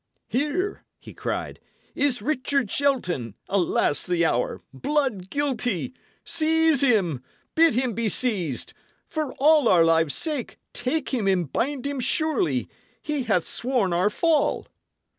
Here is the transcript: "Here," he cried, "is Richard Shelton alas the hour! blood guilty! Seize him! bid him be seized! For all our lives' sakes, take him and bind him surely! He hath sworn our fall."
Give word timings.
"Here," 0.29 0.83
he 0.97 1.13
cried, 1.13 1.59
"is 1.93 2.23
Richard 2.23 2.71
Shelton 2.71 3.35
alas 3.47 4.03
the 4.03 4.25
hour! 4.25 4.59
blood 4.73 5.29
guilty! 5.29 5.93
Seize 6.25 6.81
him! 6.81 7.23
bid 7.53 7.75
him 7.75 7.93
be 7.93 8.09
seized! 8.09 8.73
For 9.07 9.33
all 9.33 9.67
our 9.67 9.85
lives' 9.85 10.15
sakes, 10.15 10.55
take 10.73 11.09
him 11.09 11.27
and 11.27 11.53
bind 11.53 11.85
him 11.85 11.99
surely! 11.99 12.67
He 12.99 13.25
hath 13.25 13.45
sworn 13.45 13.93
our 13.93 14.09
fall." 14.09 14.65